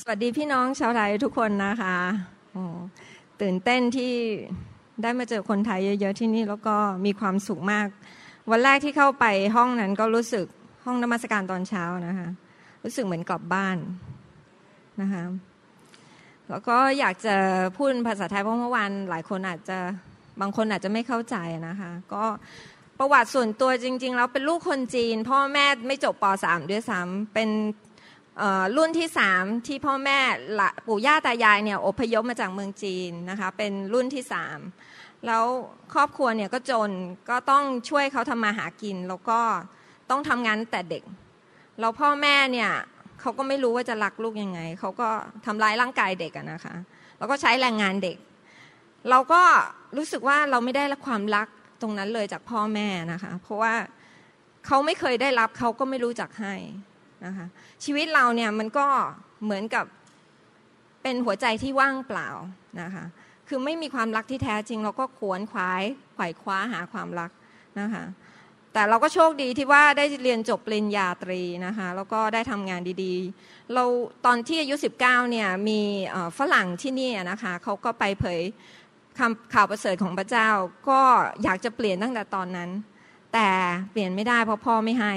[0.00, 1.96] สวัสดีพี่น้องชาวไทยทุกคนนะคะ
[3.42, 4.14] ตื่นเต้นที่
[5.02, 7.88] ได้มาเจอคนไทยเยอะๆที่นี่แล้วก็มีความสุขมาก
[8.50, 9.24] วันแรกที่เข้าไป
[9.56, 10.46] ห้องนั้นก็รู้สึก
[10.84, 12.28] ห้องนมัสการตอนเช้านะคะ
[12.84, 13.76] รู้สึกเหมือนกลับบ้าน
[15.00, 15.24] นะคะ
[16.48, 17.36] แล้วก็อยากจะ
[17.76, 19.78] พูดภาษาไทยเพราะเมื่อวานหลายคนอาจจะ
[20.40, 21.36] บางคนอาจจะไม่เข้าใจ
[21.68, 22.24] นะคะก็
[22.98, 27.50] ประวัติส่วนตัวจริง ๆ แล้วเป็นลูกคนจีน พ่อแม่ไม่จบป .3 ด้วยซ้ำเป็น
[28.76, 30.18] รุ่นที่สามที่พ่อแม่
[30.86, 34.58] ปู่ย่าตายายเนี่ยอพยพมาจากเมืองจีนนะคะเป็นรุ่นที่สาม
[35.26, 35.44] แล้ว
[35.94, 36.90] ครอบครัวเนี่ยก็จน
[37.30, 39.40] ก็ต้องช่วยเขาทำมาหากิน แล้วก็
[40.10, 41.02] ต้องทำงานแต่เด็ก
[41.80, 42.70] แล้วพ่อแม่เนี่ย
[43.20, 45.08] เขาก็ไม่รู้ว่าจะรักลูกยังไงเขาก็
[45.46, 46.74] ทำร้ายร่างกายเด็กนะคะ
[47.18, 48.16] แล้วก็ใช้แรงงานเด็ก
[49.10, 49.42] เราก็
[49.96, 51.48] รู้สึกว่าเราไม่ได้รับความรัก
[51.82, 53.74] ตรงนั้นเลยจากพ่อแม่นะคะ เพราะว่า
[54.66, 56.54] เขาไม่เคยได้รับเขาก็ไม่รู้จักให้
[57.24, 57.46] นะคะ
[57.84, 58.86] ชีวิตเราเนี่ยมันก็
[59.44, 59.84] เหมือนกับ
[61.02, 62.28] เป็นหัวใจที่ว่างเปล่า
[62.82, 63.04] นะคะ
[63.48, 65.82] คือไม่มีความรักที่แท้จริง เราก็ขวนขวาย
[66.14, 67.30] ไขว่คว้าหาความรัก
[67.80, 68.04] นะคะ
[68.72, 73.84] แต่เราก็โชคดีที่ว่าได้เรียนจบปริญญาตรีนะคะแล้วก็ได้ทำงานดีๆ เรา
[74.26, 74.98] ตอนที่อายุ 19
[75.30, 75.80] เนี่ยมี
[76.38, 78.40] ฝรั่งที่นี่นะคะเขาก็ไปเผย
[79.18, 80.48] คำข่าวประเสริฐของพระเจ้า
[80.88, 81.00] ก็
[81.42, 82.70] อยากจะเปลี่ยนตั้งแต่ตอนนั้น
[83.34, 83.48] แต่
[83.92, 85.14] เปลี่ยนไม่ได้เพราะพ่อไม่ให้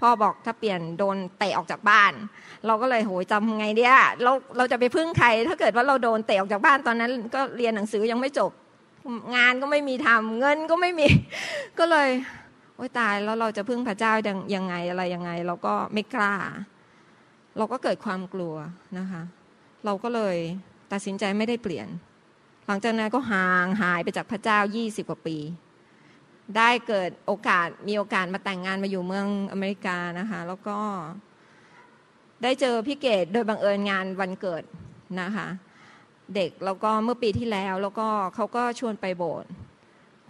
[0.00, 2.12] พ่อบอกถ้าเปลี่ยนโดนเตะออกจากบ้าน
[2.66, 8.50] เราก็เลยโหยจำไงเดียเราเราจะไปพึ่งใคร ถ้าเกิดว่าเราโดนเตะออกจากบ้านตอนนั้น ก็เรียนหนังสือยังไม่จบ
[9.36, 11.06] งานก็ไม่มีทำเงินก็ไม่มี
[11.78, 12.08] ก็เลย
[12.76, 14.12] โอ้ยตายแล้วเราจะพึ่งพระเจ้า
[14.54, 16.34] ยังไงอะไรยังไง เราก็ไม่กล้า
[17.58, 18.54] เราก็เกิดความกลัว
[18.98, 19.22] นะคะ
[19.84, 20.36] เราก็เลย
[20.92, 21.88] ตัดสินใจไม่ได้เปลี่ยน
[22.66, 25.36] หลังจากนั้นก็ห่างหายไปจากพระเจ้ายี่สิบกว่าปี
[26.56, 30.78] ได้เกิดโอกาสมีโอกาสมาแต่งงานมาอยู่เมืองอเมริกานะคะ แล้วก็
[32.42, 34.62] ได้เจอพี่เกดโดยบังเอิญงานวันเกิด
[35.20, 35.48] นะคะ
[36.34, 39.50] เด็กแล้วก็เมื่อปีที่แล้ว แล้วก็เขาก็ชวนไปโบสถ์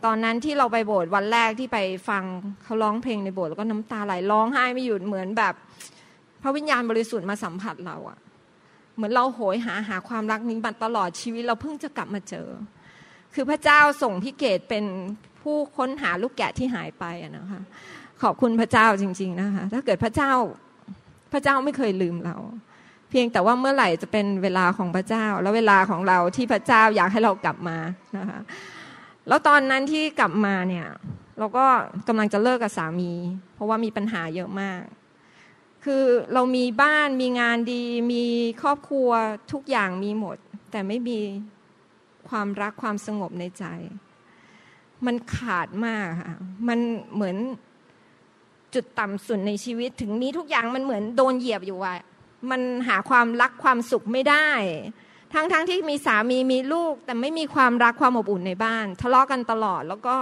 [0.04, 1.78] ตอนนั้นที่เราไปโบสถ์วันแรกที่ไป
[2.08, 2.24] ฟัง
[2.62, 5.54] เขาร้องเพลงในโบสถ์แล้วก็น้ำตาไหลร้องไห้ไม่หยุดเหมือนแบบ
[6.42, 8.18] พระวิญญาณบริสุทธิ์มาสัมผัสเราอะ
[8.94, 12.48] เหมือนเราโหยหาหาความรักนี้มาตลอดชีวิตเราเพิ่งจะกลับมาเจอ
[13.34, 14.84] คือพระเจ้าส่งพี่เกดเป็น
[15.42, 17.62] ผู้ค้นหาลูกแกะที่หายไปอะนะคะ
[18.22, 20.32] ขอบคุณพระเจ้าจริง ๆนะคะ ถ้าเกิดพระเจ้า
[21.32, 22.36] พระเจ้าไม่เคยลืมเรา
[23.10, 27.78] เพียงแต่ว่าเมื่อไหร่จะเป็นเวลาของพระเจ้า แล้วเวลาของเราที่พระเจ้าอยากให้เรากลับมา
[28.18, 28.40] นะคะ
[29.28, 30.86] แล้วตอนนั้นที่กลับมาเนี่ย
[31.38, 31.66] เราก็
[32.08, 33.12] กำลังจะเลิกกับสามี
[33.54, 34.82] เพราะว่ามีปัญหาเยอะมาก
[35.84, 38.24] คือเรามีบ้านมีงานดี มี
[38.62, 39.10] ครอบครัว
[39.52, 40.36] ทุกอย่างมีหมด
[40.70, 41.18] แต่ไม่มี
[42.28, 43.64] ความรักความสงบในใจ
[45.06, 46.34] มันขาดมากค่ะ
[46.68, 46.78] มัน
[47.14, 47.36] เหมือน
[48.74, 51.94] จุดต่ำสุดในชีวิต ถึงมีทุกอย่างมันเหมือนโดนเหยียบอยู่ว่า
[52.50, 54.48] มันหาความรักความสุขไม่ได้
[55.34, 60.16] ทั้งๆทที่มีสามีมีลูก แต่ไม่มีความรักความอบอุ่นในบ้าน ทะเลาะกันตลอด แล้วก็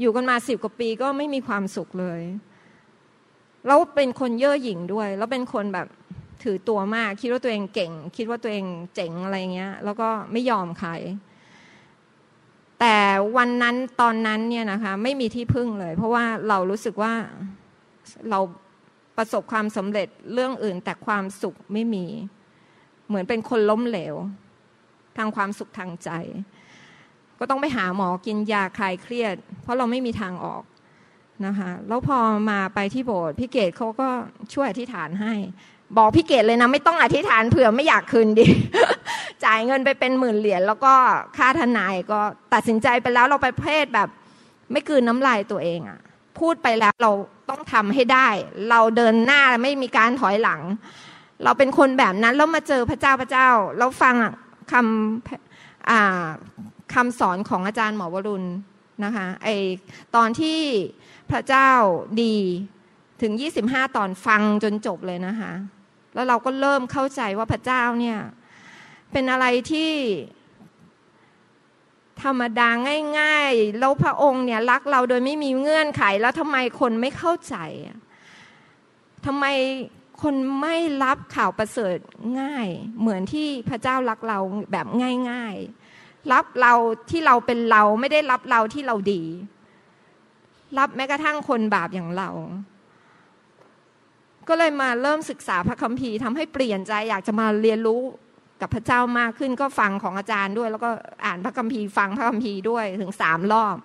[0.00, 2.20] อยู่กันมาสิบกว่าปีก็ไม่มีความสุขเลย
[3.66, 5.86] แล้วเป็นคนเย่อหยิ่งด้วย แล้วเป็นคนแบบ
[6.42, 8.64] ถือตัวมาก คิดว่าตัวเองเก่ง คิดว่าตัวเอง
[8.94, 10.90] เจ๋งอะไรเงี้ย แล้วก็ไม่ยอมใคร
[12.80, 12.96] แต่
[13.36, 17.14] วันนั้นตอนนั้นเนี่ยนะคะไม่มีที่พึ่งเลย เพราะว่าเรารู้สึกว่า
[18.30, 18.40] เรา
[19.16, 22.06] ประสบความสำเร็จเรื่องอื่น แต่ความสุขไม่มี
[23.06, 24.16] เหมือนเป็นคนล้มเหลว
[25.16, 26.10] ทางความสุขทางใจ
[27.38, 30.62] ก็ต้องไปหาหมอกินยาคลายเครียด เพราะเราไม่มีทางออก
[31.46, 32.18] นะคะแล้วพอ
[32.50, 34.08] มาไปที่โบสถ์พี่เกดเขาก็
[34.54, 35.34] ช่วยอธิษฐานให้
[35.96, 38.46] บอกพี่เกดเลยนะ ไม่ต้องอธิษฐานเผื่อไม่อยากคืนดี
[39.44, 40.94] จ่ายเงินไปเป็นหมื่นเหรียญแล้วก็
[41.36, 42.20] ค่าทนายก็
[42.54, 44.08] ตัดสินใจไปแล้วเราไปเพศแบบ
[44.72, 46.00] ไม่คืนน้ำลายตัวเองอะ
[46.38, 47.12] พูดไปแล้วเรา
[47.50, 48.28] ต้องทำให้ได้
[48.70, 50.60] เราเดินหน้าไม่มีการถอยหลัง
[51.44, 53.48] เราเป็นคนแบบนั้นแล้วมาเจอพระเจ้าพระเจ้า
[53.78, 54.14] เราฟัง
[54.72, 58.48] คำคำสอนของอาจารย์หมอวรุณ
[59.04, 59.48] นะคะไอ
[60.16, 60.58] ตอนที่
[61.30, 61.70] พระเจ้า
[62.22, 62.36] ดี
[63.22, 63.32] ถึง
[63.64, 65.52] 25 ตอนฟังจนจบเลยนะคะ
[66.18, 68.18] แล้วเราก็เริ่มเข้าใจว่าพระเจ้าเนี่ย
[69.12, 69.92] เป็นอะไรที่
[72.22, 72.68] ธรรมดา
[73.18, 77.56] ง่าย ๆ แล้วพระองค์เนี่ยรักเราโดยไม่มีเงื่อนไข แล้วทำไมคนไม่เข้าใจ
[79.26, 79.44] ทำไม
[80.22, 81.98] คนไม่รับข่าวประเสริฐ
[82.40, 82.68] ง่าย
[83.00, 84.38] เหมือนที่พระเจ้ารักเรา
[84.72, 84.86] แบบ
[85.30, 85.54] ง่าย
[85.92, 86.72] ๆ รับเรา
[87.10, 89.22] ที่เราเป็นเราไม่ได้รับเราที่เราดี
[90.78, 92.30] รับแม้กระทั่งคนบาปอย่างเรา
[94.48, 98.00] ก็เลยมาเริ่มศึกษาพระคัมภีร์ทำให้เปลี่ยนใจอยากจะมาเรียนรู้
[98.60, 100.90] กับพระเจ้ามากขึ้นก็ฟังของอาจารย์ด้วย แล้วก็
[101.26, 103.76] อ่านพระคัมภีร์ฟังพระคัมภีร์ด้วยถึงสามรอบ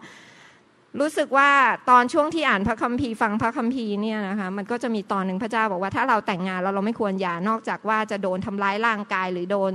[1.00, 1.50] รู้สึกว่า
[1.89, 9.74] ตอนช่วงที่อ่านพระคัมภีร์ฟังพระคัมภีร์เนี่ยนะคะมันก็จะมีตอนหนึ่งพระเจ้าบอกว่าถ้าเราแต่งงานแล้วเราไม่ควรหย่านอกจากว่าจะโดนทำร้ายร่างกายหรือโดน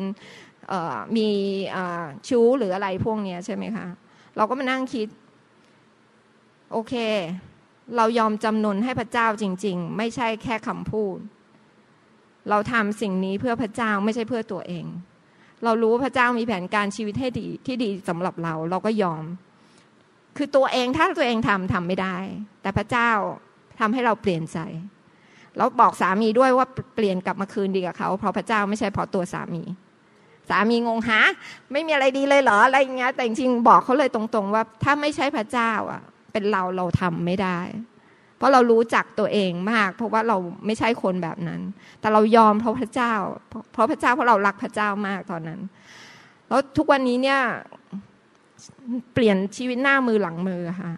[1.17, 1.29] มี
[2.29, 3.87] ชู้หรืออะไรพวกนี้ใช่ไหมคะ
[4.37, 5.09] เราก็มานั่งคิด
[6.73, 6.95] โอเค
[7.97, 11.19] เรายอมจำนนให้พระเจ้าจริง ๆ ไม่ใช่แค่คำพูด
[12.51, 14.85] เราทำสิ่งนี้เพื่อพระเจ้าไม่ใช่เพื่อตัวเอง
[15.65, 19.25] เรารู้พระเจ้ามีแผนการชีวิตให้ดีที่ดีสำหรับเรา เราก็ยอม
[20.37, 22.17] คือตัวเองถ้าตัวเองทำทำไม่ได้
[22.63, 23.11] แต่พระเจ้า
[23.81, 24.59] ทำให้เราเปลี่ยนใจ
[25.57, 29.63] แล้วบอกสามีด้วยว่าเปลี่ยนกลับมาคืนดีกับเขาเพราะพระเจ้าไม่ใช่เพราะตัวสามี
[30.49, 31.19] สามีงงหา
[31.73, 36.03] ไม่มีอะไรดีเลยเหรออะไรเงี้ยแต่จริงๆบอกเขาเลยตรงๆว่า ถ้าไม่ใช่พระเจ้าอะ
[36.33, 37.61] เป็นเราเราทำไม่ได้
[38.37, 40.37] เพราะเรารู้จักตัวเองมาก เพราะว่าเรา
[40.67, 41.61] ไม่ใช่คนแบบนั้น
[42.01, 43.15] แต่เรายอมเพราะพระเจ้า
[43.73, 45.61] เพราะพระเจ้าเพราะเรารักพระเจ้ามากตอนนั้น
[46.49, 47.41] แล้วทุกวันนี้เนี่ย
[49.13, 50.93] เปลี่ยนชีวิตหน้ามือหลังมือค่ะ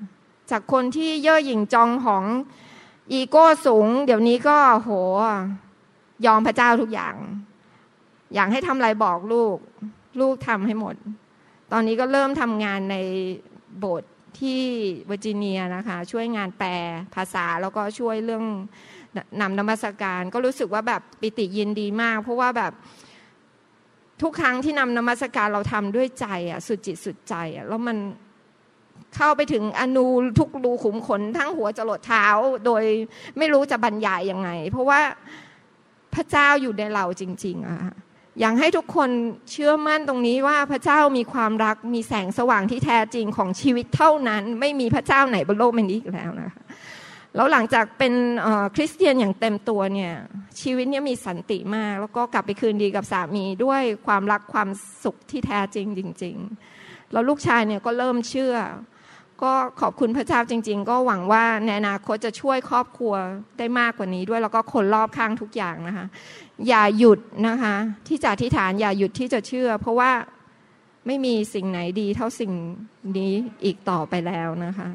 [0.50, 2.24] จากคนที่เย่อหยิ่งจองของ
[3.12, 4.90] อีโก้สูง เดี๋ยวนี้ก็โห
[6.26, 7.14] ยอมพระเจ้าทุกอย่าง
[8.34, 9.56] อยากให้ทำอะไรบอกลูก
[10.20, 10.94] ลูกทำให้หมด
[11.72, 12.96] ตอนนี้ก็เริ่มทำงานใน
[13.78, 14.60] โบสถ์ ที่
[15.06, 16.70] เวอร์จิเนียนะคะ ช่วยงานแปล
[17.14, 18.44] ภาษาแล้วก็ช่วยเรื่อง
[19.40, 22.72] นำนมัสการ ก็รู้สึกว่าแบบปิติยินดีมาก เพราะว่าแบบ
[24.22, 27.96] ทุกครั้งที่นำนมัสการเราทำด้วยใจอะสุดจิตสุดใจอะแล้วมัน
[29.16, 30.06] เข้าไปถึงอนู
[30.38, 32.26] ทุกรูขุมขนทั้งหัวจรดเท้า
[32.66, 32.82] โดย
[33.38, 35.00] ไม่รู้จะบรรยายยังไง เพราะว่า
[36.14, 37.78] พระเจ้าอยู่ในเราจริง ๆอะ
[38.40, 39.10] อยากให้ทุกคน
[39.50, 46.62] เชื่อมั่นตรงนี้ว่าพระเจ้ามีความรักมีแสงสว่างที่แท้จริงของชีวิตเท่านั้น ไม่มีพระเจ้าไหนบนโลกนี้อีกแล้วนะคะ
[47.36, 48.14] แล้วหลังจากเป็น
[48.74, 50.12] คริสเตียนอย่างเต็มตัวเนี่ย
[50.60, 54.68] ชีวิตเนี่ยมีสันติมาก แล้วก็กลับไปคืนดีกับสามีด้วยความรักความ
[55.04, 56.36] สุขที่แท้จริงจริง
[56.74, 58.54] ๆ แล้วลูกชายเนี่ยก็เริ่มเชื่อ
[59.42, 63.14] ก็ขอบคุณพระเจ้าจริง ๆ ก็หวังว่าในอนาคตจะช่วยครอบครัว
[63.58, 66.06] ได้มากกว่านี้ด้วยแล้วก็คนรอบข้างทุกอย่างนะคะ
[66.68, 67.74] อย่าหยุดนะคะ
[68.08, 70.10] ที่จะอธิษฐานอย่าหยุดที่จะเชื่อ เพราะว่า
[71.06, 72.52] ไม่มีสิ่งไหนดีเท่าสิ่ง
[73.18, 73.32] นี้
[73.64, 74.88] อีกต่อไปแล้วนะคะ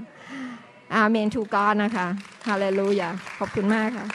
[0.96, 2.08] อาเมนทูกอนนะคะ
[2.48, 3.10] ฮาเลลูยา
[3.40, 4.06] ขอบคุณมากค่ะ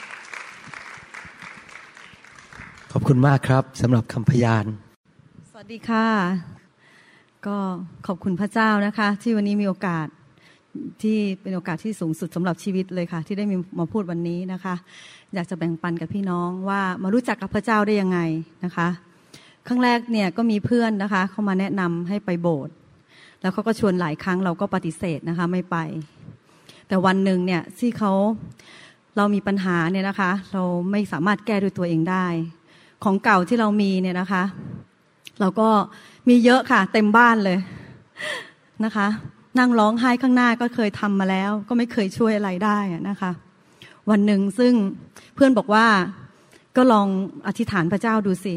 [2.91, 4.65] ขอบคุณมากครับสำหรับคำพยาน
[5.51, 6.07] สวัสดีค่ะ
[7.47, 7.57] ก็
[8.07, 10.07] ขอบคุณพระเจ้านะคะ ที่วันนี้มีโอกาส
[11.01, 14.75] ที่เป็นโอกาสที่สูงสุดสำหรับชีวิตเลยค่ะ ที่ได้มีมาพูดวันนี้นะคะ
[15.33, 18.19] อยากจะแบ่งปันกับพี่น้องว่ามารู้จักกับพระเจ้าได้ยังไง
[18.65, 18.87] นะคะ
[19.67, 22.73] ครั้งแรกเนี่ยก็มีเพื่อนนะคะ เข้ามาแนะนำให้ไปโบสถ์
[23.41, 25.77] แล้วเขาก็ชวนหลายครั้งเราก็ปฏิเสธนะคะไม่ไป
[26.87, 28.11] แต่วันหนึ่งเนี่ยที่เขา
[29.17, 32.25] เรามีปัญหาเนี่ยนะคะ เราไม่สามารถแก้ด้วยตัวเองได้
[33.03, 34.43] ของเก่าที่เรามีเนี่ยนะคะ
[35.39, 35.69] เราก็
[36.29, 37.59] มีเยอะค่ะ เต็มบ้านเลย
[38.85, 39.07] นะคะ
[39.59, 42.77] นั่งร้องไห้ข้างหน้าก็เคยทำมาแล้ว ก็ไม่เคยช่วยอะไรได้
[43.09, 43.31] นะคะ
[44.09, 44.73] วันหนึ่งซึ่ง
[45.35, 45.85] เพื่อนบอกว่า
[46.77, 47.07] ก็ลอง
[47.47, 48.55] อธิษฐานพระเจ้าดูสิ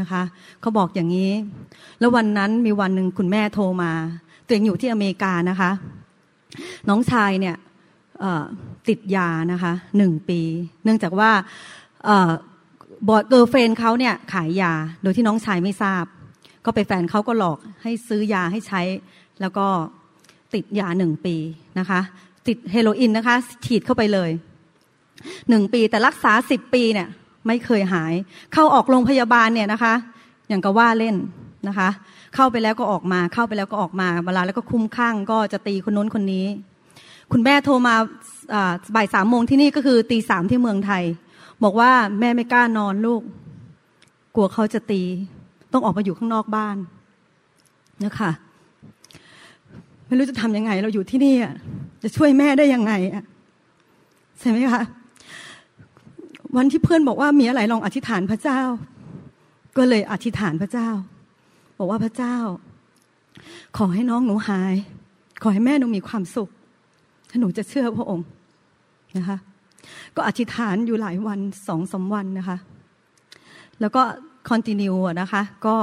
[0.00, 0.22] นะคะ
[0.60, 1.32] เขาบอกอย่างนี้
[1.98, 3.92] แล้ววันนั้นมีวันหนึ่งคุณแม่โทรมา
[4.44, 5.70] ตัวเองอยู่ที่อเมริกานะคะ
[6.88, 7.56] น้องชายเนี่ย
[8.88, 10.40] ติดยานะคะหนึ่งปี
[10.84, 11.30] เนื่องจากว่า
[13.08, 14.72] บอดเกอร์เฟนเขาเนี่ยขายยา
[15.02, 16.04] โดยที่น้องชายไม่ทราบ
[16.64, 18.82] ก็ไปแฟนเขาก็หลอกให้ซื้อยาให้ใช้
[19.40, 19.66] แล้วก็
[20.56, 21.36] ติดยาหนึ่งปี
[21.78, 22.00] นะคะ
[22.46, 24.30] ติดเฮโรอีนนะคะ ฉีดเข้าไปเลย
[25.48, 27.08] หนึ่งปีแต่รักษาสิบปีเนี่ย
[27.46, 28.14] ไม่เคยหาย
[28.52, 29.94] เข้าออกโรงพยาบาลเนี่ยนะคะ
[30.48, 31.16] อย่างกับว่าเล่น
[31.68, 31.88] นะคะ
[32.34, 36.46] เข้าไปแล้วก็ออกมา เข้าไปแล้วก็ออกมาเวลาแล้วก็คุ้มข้างก็จะตีคนนู้นคนนี้
[37.32, 37.94] คุณแม่โทรมา
[38.96, 41.04] บ่ายสามโมงที่นี่ก็คือตีสามที่เมืองไทย
[41.64, 43.22] บอกว่าแม่ไม่กล้านอนลูก
[44.34, 45.02] กลัวเขาจะตี
[45.72, 46.76] ต้องออกมาอยู่ข้างนอกบ้าน
[48.04, 48.30] นะคะ
[50.06, 51.34] ไม่รู้จะทำยังไง เราอยู่ที่นี่
[52.02, 52.92] จะช่วยแม่ได้ยังไง
[54.40, 54.82] ใช่ไหมคะ
[56.56, 58.60] วันที่เพื่อนบอกว่ามีอะไรลองอธิษฐานพระเจ้า
[59.76, 60.88] ก็เลยอธิษฐานพระเจ้า
[61.78, 62.36] บอกว่าพระเจ้า
[63.76, 64.74] ขอให้น้องหนูหาย
[65.42, 66.48] ขอให้แม่หนูมีความสุข
[67.30, 68.26] ถ้าหนูจะเชื่อพระองค์
[69.16, 69.38] นะคะ
[70.16, 72.58] ก็อธิษฐานอยู่หลายวันสองสาวันนะคะ
[73.80, 74.02] แล้วก็
[74.48, 75.74] คอนติเนียนะคะ ก็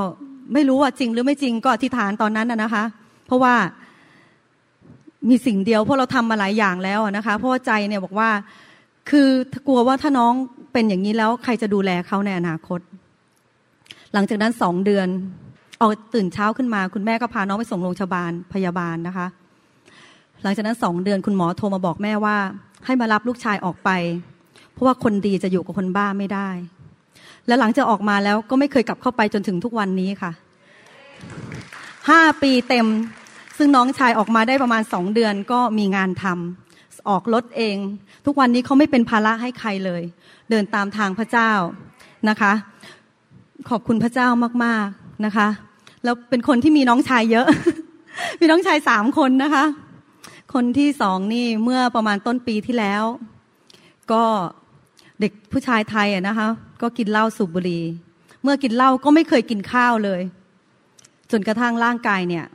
[0.53, 2.83] ไม่รู้ว่าจริงหรือไม่จริงก็อธิษฐานตอนนั้นนะคะ
[3.25, 3.53] เพราะว่า
[5.29, 8.29] มีสิ่งเดียวเพราะเราทำมาหลายอย่างแล้วนะคะเพราะว่าใจเนี่ยบอกว่า
[9.09, 9.29] คือ
[9.67, 10.33] กลัวว่าถ้าน้อง
[10.73, 12.79] เป็นอย่างนี้แล้วใครจะดูแลเขาในอนาคต
[14.13, 15.07] หลังจากนั้นสองเดือน
[15.81, 19.27] ออกตื่นเช้าขึ้นมา คุณแม่ก็พาน้องไปส่งโรงพยาบาลพยาบาลนะคะ
[20.43, 22.37] หลังจากนั้นสองเดือนคุณหมอโทรมาบอกแม่ว่า
[22.85, 23.89] ให้มารับลูกชายออกไป
[24.73, 26.49] เพราะว่าคนดีจะอยู่กับคนบ้าไม่ได้
[27.47, 30.31] แล้วหลังจากออกมาแล้วก็ไม่เคยกลับเข้าไปจนถึงทุกวันนี้ค่ะ
[32.09, 32.87] ห้าปีเต็ม
[33.57, 37.77] ซึ่งน้องชายออกมาได้ประมาณสองเดือนก็มีงานทำออกรถเอง
[38.25, 40.03] ทุกวันนี้เขาไม่เป็นภาระให้ใครเลย
[40.49, 41.51] เดินตามทางพระเจ้า
[42.29, 42.53] นะคะ
[43.69, 44.27] ขอบคุณพระเจ้า
[44.63, 45.47] มากๆนะคะ
[46.03, 47.47] แล้วเป็นคนที่มีน้องชายเยอะ
[48.39, 49.65] มีน้องชายสามคนนะคะ
[50.53, 53.03] คนที่สองนี่เมื่อประมาณต้นปีที่แล้ว
[54.11, 54.23] ก็
[55.19, 56.47] เด็กผู้ชายไทยอะนะคะ
[56.81, 57.83] ก็กินเหล้าสูบบุหรี่
[58.43, 60.21] เมื่อกินเหล้าก็ไม่เคยกินข้าวเลย
[61.31, 62.45] จนกระทั่งร่างกายเนี่ย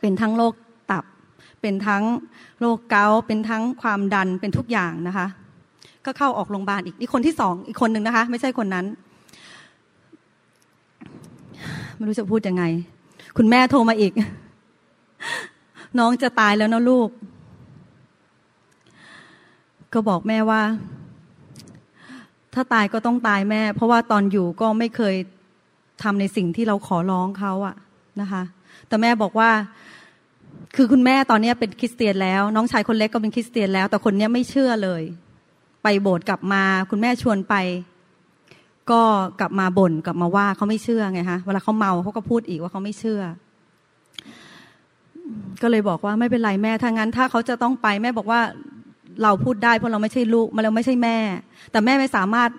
[0.00, 0.54] เป็นทั้งโรค
[0.90, 1.04] ตับ
[1.60, 2.04] เป็นทั้ง
[2.60, 5.26] โรคเกาต์เป็นทั้งความดันเป็นทุกอย่างนะคะ
[6.04, 8.86] ก็เข้าออกโรงพยาบาลอีกนี่คนที่สองอีกคนหนึ่งนะคะ ไม่ใช่คนนั้น
[11.96, 12.64] ไม่รู้จะพูดยังไง
[13.36, 14.12] คุณแม่โทรมาอีก
[15.98, 17.08] น้องจะตายแล้วนะลูก
[19.92, 20.62] ก็บอกแม่ว่า
[22.54, 25.14] ถ้าตายก็ต้องตายแม่ เพราะว่าตอนอยู่ก็ไม่เคย
[26.02, 27.74] ทำในสิ่งที่เราขอร้องเขาอะ
[28.20, 28.42] นะคะ
[28.88, 29.50] แต่แม่บอกว่า
[30.76, 35.02] คือคุณแม่ตอนนี้เป็นคริสเตียนแล้ว น้องชายคนเล็กก็เป็นคริสเตียนแล้ว แต่คนนี้ไม่เชื่อเลย
[35.82, 37.54] ไปโบสถ์กลับมา คุณแม่ชวนไป
[38.90, 39.02] ก็
[39.40, 43.22] กลับมาบ่นกลับมาว่าเขาไม่เชื่อไงคะเวลาเขาเมาเขาก็พูดอีกว่าเขาไม่เชื่อ
[45.62, 48.40] ก็เลยบอกว่าไม่เป็นไรแม่ถ้างั้น ถ้าเขาจะต้องไปแม่บอกว่า
[49.22, 51.16] เราพูดได้เพราะเราไม่ใช่ลูกมาเราไม่ใช่แม่
[51.70, 52.50] แต่แม่ไม่สามารถ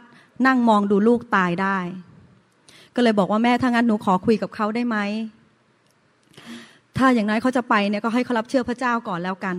[0.48, 1.78] นั่งมองดูลูกตายได้
[2.96, 4.98] ก็เลยบอกว่าแม่ถ้างั้นหนูขอคุยกับเขาได้ไหม
[6.98, 9.56] ถ้าอย่างน้อยเขาจะไปเนี่ยก็ให้เขารับเชื่อพระเจ้าก่อนแล้วกัน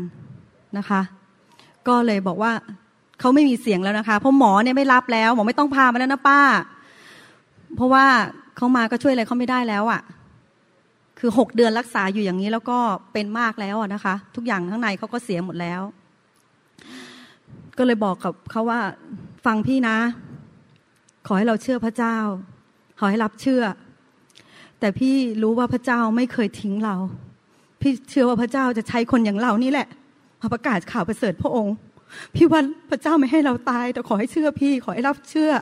[0.79, 1.01] นะคะ
[1.89, 2.53] ก็เลยบอกว่า
[3.21, 6.41] เขาไม่มีเสียงแล้วนะคะ เพราะหมอเนี่ยไม่รับแล้วหมอไม่ต้องพามาแล้วนะป้า
[7.77, 8.05] เพราะว่า
[8.57, 10.01] เขามาก็ช่วยอะไรเขาไม่ได้แล้วอะ่ะ
[11.19, 12.79] คือหกเดือนรักษาอยู่อย่างนี้แล้วก็
[13.13, 15.81] เป็นมากแล้วนะคะ ทุกอย่างข้างในเขาก็เสียหมดแล้ว
[17.79, 18.81] ก็เลยบอกกับเขาว่า
[19.45, 19.97] ฟังพี่นะ
[21.27, 22.17] ขอให้เราเชื่อพระเจ้า
[22.99, 23.63] ขอให้รับเชื่อ
[24.81, 26.97] แต่พี่รู้ว่าพระเจ้าไม่เคยทิ้งเรา
[27.81, 29.89] พี่เชื่อว่าพระเจ้าจะใช้คนอย่างเรานี่แหละ
[30.41, 31.75] มาประกาศข่าวประเสริฐพระองค์
[32.35, 32.61] พี่ว่า
[32.91, 35.53] พระเจ้าไม่ให้เราตาย แต่ขอให้เชื่อพี่ ขอให้รับเชื่อ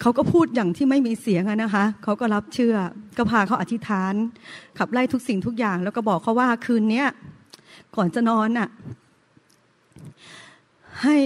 [0.00, 2.74] เขาก็พูดอย่างที่ไม่มีเสียงนะคะ เขาก็รับเชื่อ
[3.16, 4.14] ก็พาเขาอธิษฐาน
[4.78, 7.04] ขับไล่ทุกสิ่งทุกอย่าง แล้วก็บอกเขาว่าคืนนี้
[7.96, 8.68] ก่อนจะนอนน่ะ
[11.02, 11.16] ให้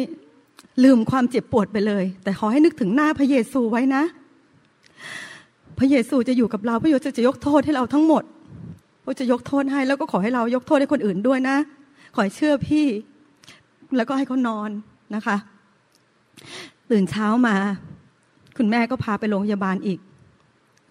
[0.85, 4.03] ลืมความเจ็บปวดไปเลย แต่ขอให้นึกถึงหน้าพระเยซูไว้นะ
[5.79, 8.25] พระเยซูจะอยู่กับเรา พระเยซูจะยกโทษให้เราทั้งหมด
[9.05, 11.57] พระจะยกโทษให้ แล้วก็ขอให้เรายกโทษให้คนอื่นด้วยนะ
[12.15, 12.87] ขอให้เชื่อพี่
[13.97, 14.71] แล้วก็ให้เขานอน
[15.15, 15.37] นะคะ
[16.91, 17.57] ตื่นเช้ามา
[18.57, 19.99] คุณแม่ก็พาไปโรงพยาบาลอีก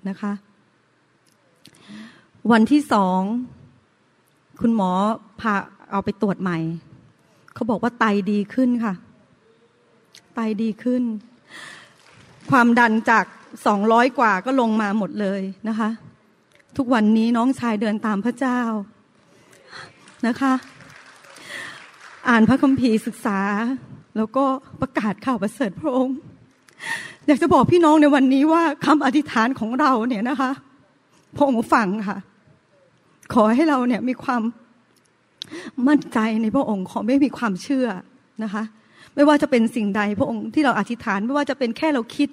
[0.09, 0.31] นะคะ
[2.51, 3.21] วันที่สอง
[4.61, 4.91] คุณหมอ
[5.41, 5.53] พา
[5.91, 6.57] เอาไปตรวจใหม่
[7.53, 8.93] เขาบอกว่าไตดีขึ้นค่ะ
[10.35, 11.03] ไตดีขึ้น
[12.51, 13.25] ความดันจาก
[13.67, 15.89] สองร้อยกว่าก็ลงมาหมดเลยนะคะ
[16.77, 18.59] ทุกวันนี้น้องชายเดินตามพระเจ้า
[20.27, 20.53] นะคะ
[22.29, 23.39] อ่านพระคัมภีร์ศึกษา
[24.17, 24.45] แล้วก็
[24.81, 26.17] ประกาศข่าวประเสริฐพระองค์
[27.27, 30.51] อยากจะบอกพี่น้องในวันนี้ว่าคำอธิษฐานของเราเนี่ยนะคะ
[31.35, 32.17] พระองค์ฟังค่ะ
[33.33, 34.41] ขอให้เราเนี่ยมีความ
[35.87, 37.87] มั่นใจในพระองค์ ขอไม่มีความเชื่อ
[38.43, 38.63] นะคะ
[39.15, 42.29] ไม่ว่าจะเป็นสิ่งใดพระองค์ที่เราอธิษฐาน ไม่ว่าจะเป็นแค่เราคิด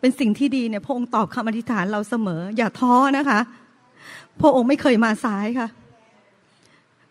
[0.00, 3.40] เป็นสิ่งที่ดีเนี่ยพระองค์ตอบคำอธิษฐานเราเสมอ อย่าท้อนะคะ
[4.40, 5.68] พระองค์ไม่เคยมาสายค่ะ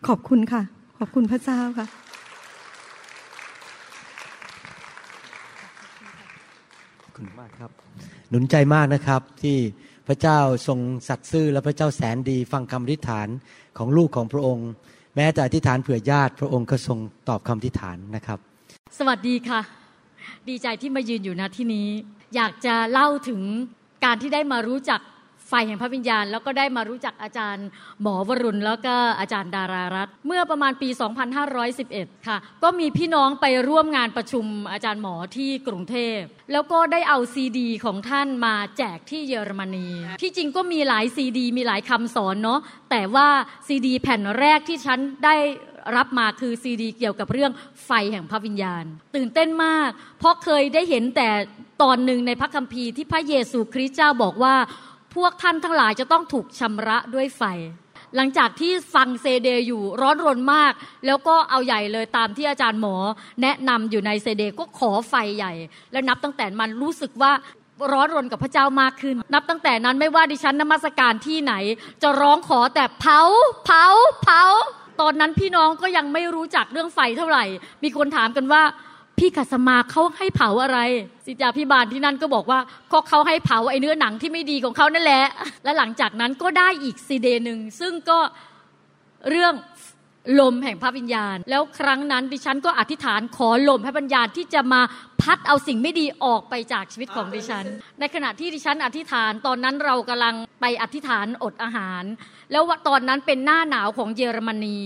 [0.08, 0.62] ขอบคุณค่ะ
[0.98, 1.86] ขอบคุณพระเจ้าค่ะ
[7.02, 7.70] ขอบคุณมากครับ
[8.30, 9.56] หนุนใจมากนะครับที่
[10.08, 13.28] พระเจ้าทรงสัตย์ซื่อและพระเจ้าแสนดี ฟังคำอธิษฐาน
[13.78, 14.68] ของลูกของพระองค์
[15.16, 16.98] แม้แต่อธิษฐานเผื่อญาติพระองค์ก็ทรง
[17.28, 18.38] ตอบคำอธิษฐานนะครับ
[18.98, 19.60] สวัสดีค่ะ
[20.48, 21.86] ดีใจที่มายืนอยู่ณที่นี้
[22.34, 23.42] อยากจะเล่าถึง
[24.04, 25.00] การที่ได้มารู้จัก
[25.54, 27.66] ไฟแห่งพระวิญญาณ แล้วก็ได้มารู้จักอาจารย์
[28.02, 30.88] หมอวรุณ แล้วก็อาจารย์ดารารัตเมื่อประมาณปี
[31.58, 36.18] 2511 ค่ะ ก็มีพี่น้องไปร่วมงานประชุมอาจารย์หมอที่กรุงเทพ
[36.52, 39.88] แล้วก็ได้เอาซีดี ของท่านมาแจกที่เยอรมนี
[40.22, 43.28] ที่จริงก็มีหลายซีดี มีหลายคำสอนเนาะแต่ว่า
[43.66, 45.36] ซีดี แผ่นแรกที่ฉันได้
[45.96, 47.52] รับมาคือซีดี เกี่ยวกับเรื่อง
[47.84, 48.84] ไฟแห่งพระวิญญาณ
[49.16, 51.28] ตื่นเต้นมาก เพราะเคยได้เห็นแต่
[51.82, 54.54] ตอนหนึ่งในพระคัมภีร์ที่พระเยซูคริสต์เจ้าบอกว่า
[55.14, 57.42] พวกท่านทั้งหลายจะต้องถูกชำระด้วยไฟ
[58.16, 60.72] หลังจากที่ฟังเซเดอยู่ร้อนรนมาก
[61.06, 62.96] แล้วก็เอาใหญ่เลยตามที่อาจารย์หมอ
[63.42, 65.52] แนะนำอยู่ในเซเดก็ขอไฟใหญ่
[65.92, 67.32] แล้วนับตั้งแต่มันรู้สึกว่า
[67.92, 71.54] ร้อนรนกับพระเจ้ามากขึ้น นับตั้งแต่นั้นไม่ว่าดิฉันนมัสการที่ไหน
[72.02, 73.20] จะร้องขอแต่เผา
[73.64, 73.84] เผา
[74.22, 74.42] เผา
[75.00, 77.44] ตอนนั้นพี่น้องก็ยังไม่รู้จักเรื่องไฟเท่าไหร่
[77.82, 78.62] มีคนถามกันว่า
[79.18, 80.78] พี่กัสมาเขาให้เผาอะไร
[81.24, 82.60] สิจาพิบาลที่นั่นก็บอกว่า
[82.92, 85.24] ก็เขาให้เผาไอ้เนื้อหนังที่ไม่ดีของเขานั่นแหละ
[85.64, 88.18] และหลังจากนั้นก็ได้อีกซีเดหนึ่งซึ่งก็
[89.30, 89.54] เรื่อง
[90.40, 94.80] ลมแห่งพระวิญญาณ แล้วครั้งนั้นดิฉันก็อธิษฐานขอลมพระวิญญาณที่จะมา
[95.22, 97.64] พัดเอาสิ่งไม่ดีออกไปจากชีวิตของดิฉัน
[98.00, 102.04] ในขณะที่ดิฉันอธิษฐานตอนนั้นเรากำลังไปอธิษฐานอดอาหาร
[102.52, 104.78] แล้วตอนนั้นเป็นหน้าหนาวของเยอรมนี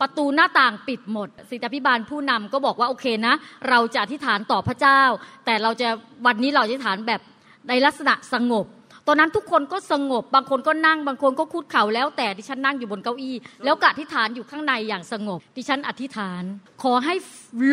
[0.00, 3.34] ประตูหน้าต่างปิดหมดสิทธิพิบาลผู้นำก็บอกว่าโอเคนะ
[3.68, 5.02] เราจะอธิษฐานต่อพระเจ้า
[5.44, 5.88] แต่เราจะ
[6.26, 7.20] วันนี้เราอธิษฐานแบบ
[7.68, 8.66] ในลักษณะสงบ
[9.08, 16.42] ตอนนั้นทุกคนก็สงบบางคนก็นั่ง บางคนก็คุดเข่าแล้วแต่ดิฉันนั่งอยู่บนเก้าอี้ แล้วกอธิษฐานอยู่ข้างในอย่างสงบ ดิฉันอธิษฐาน
[16.82, 17.14] ขอให้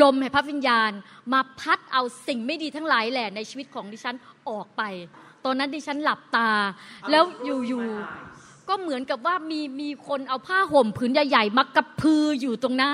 [0.01, 0.91] ลมแห่งพระวิญญาณ
[1.33, 4.15] มาพัดเอาสิ่งไม่ดีทั้งหลายแหละในชีวิตของดิฉัน
[4.49, 4.81] ออกไป
[5.45, 6.49] ตอนนั้นดิฉันหลับตา
[7.11, 8.30] แล้วอยู่ๆ
[8.69, 12.93] ก็เหมือนกับว่ามีมีคนเอาผ้าห่มผืนใหญ่ๆมากระพืออยู่ตรงหน้า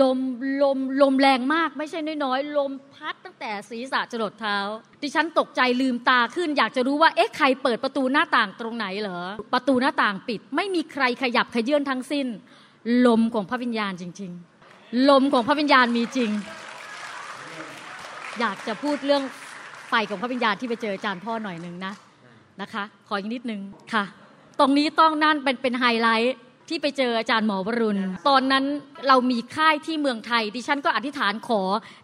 [0.00, 0.18] ลม
[0.62, 4.56] ลมลมแรงมากไม่ใช่น้อยๆ ลมพัดตั้งแต่ศีรษะจรดเท้า
[5.02, 9.20] ดิฉันตกใจลืมตาขึ้น อยากจะรู้ว่าเอ๊ะใครเปิดประตูหน้าต่างตรงไหนเหรอ
[9.52, 12.26] ประตูหน้าต่างปิด ไม่มีใครขยับขยื่นทั้งสิ้น
[13.06, 14.30] ลมของพระวิญญาณจริง
[14.68, 16.30] ๆ ลมของพระวิญญาณมีจริง
[18.40, 19.22] อยากจะพูดเรื่อง
[19.88, 21.92] ไฟของพระวิญญาณที่ไปเจออาจารย์พ่อหน่อยหนึ่งนะ
[22.60, 23.60] นะคะ ขออีกนิดนึง
[23.94, 24.04] ค่ะ
[24.60, 26.34] ตรงนี้ต้องนั่นเป็นเป็นไฮไลท์
[26.68, 28.64] ที่ไปเจออาจารย์หมอวรุณ ตอนนั้น
[29.08, 31.62] เรามีค่ายที่เมืองไทย ดิฉันก็อธิษฐานขอ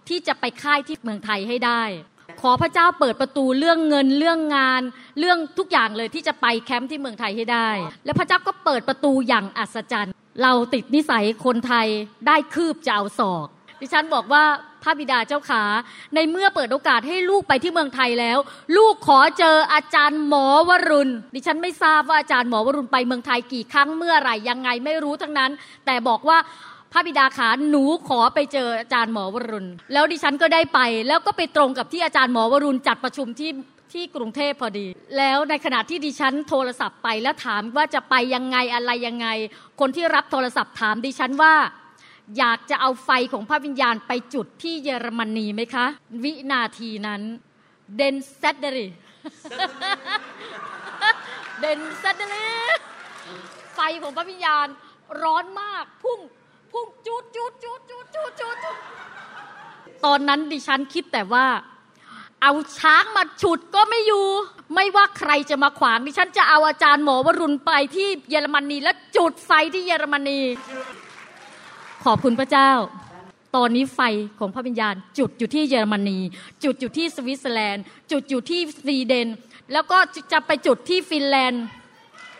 [0.08, 1.82] ที่จะไปค่ายที่เมืองไทยให้ได้
[2.40, 4.82] ขอพระเจ้าเปิดประตูเรื่องเงินเรื่องงาน
[5.18, 7.70] เรื่องทุกอย่างเลยที่จะไปแคมป์ที่เมืองไทยให้ได้
[8.04, 11.86] และพระเจ้าก็เปิดประตูอย่างอัศจรรย์ เราติดนิสัยคนไทย
[12.26, 13.46] ได้คืบจะเอาศอก
[13.80, 14.45] ดิฉันบอกว่า
[14.83, 15.62] พระบิดาเจ้าขา
[16.14, 18.38] ในเมื่อเปิดโอกาสให้ลูกไปที่เมืองไทยแล้ว
[18.76, 25.50] ลูกขอเจออาจารย์หมอวรุณ ดิฉันไม่ทราบว่าอาจารย์หมอวรุณไปเมืองไทยกี่ครั้งเมื่อไหร่ยังไงไม่รู้ทั้งนั้น
[25.87, 26.38] แต่บอกว่า
[26.92, 33.50] พระบิดาขาหนูขอไปเจออาจารย์หมอวรุณ แล้วดิฉันก็ได้ไป แล้วก็ไปตรงกับที่อาจารย์หมอวรุณจัดประชุมที่
[33.92, 34.87] ที่กรุงเทพพอดี
[35.18, 39.28] แล้วในขณะที่ดิฉันโทรศัพท์ไปแล้วถามว่าจะไปยังไงอะไรยังไง
[39.80, 41.54] คนที่รับโทรศัพท์ถามดิฉันว่า
[42.38, 45.87] อยากจะเอาไฟของพระวิญญาณไปจุดที่เยอรมนีไหมคะ
[46.25, 47.23] วินาทีนั้น
[47.97, 52.47] then suddenly then suddenly
[53.75, 54.67] ไฟของพระวิญญาณ
[55.23, 56.21] ร้อนมากพุ่ง
[56.73, 58.56] พุ่งจุดจุดจุดจุดจุดจุด
[60.04, 61.47] ตอนนั้นดิฉันคิดแต่ว่า
[62.43, 64.26] เอาช้างมาฉุดก็ไม่อยู่
[64.75, 70.41] ไม่ว่าใครจะมาขวางดิฉันจะเอาอาจารย์หมอวรุณไปที่เยอรมนีและจุดไฟที่เยอรมนี
[72.06, 72.71] ขอบคุณพระเจ้า
[73.56, 74.00] ตอนนี้ไฟ
[74.38, 76.19] ของพระวิญญาณ จุดอยู่ที่เยอรมนี
[76.64, 79.28] จุดอยู่ที่สวิตเซอร์แลนด์ จุดอยู่ที่สวีเดน
[79.73, 79.99] แล้วก็
[80.32, 81.64] จะไปจุดที่ฟินแลนด์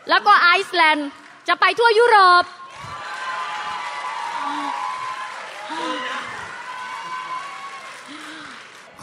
[0.09, 1.09] แล้วก็ไอซ์แลนด์
[1.48, 2.44] จะไปทั่วยุโรป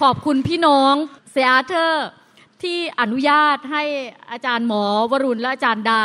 [0.02, 0.94] ขอบคุณพี่น้อง
[1.32, 2.08] เซียเธอร์
[2.64, 3.84] ที่อนุญาตให้
[4.32, 6.04] อาจารย์หมอวรุณและอาจารย์ดา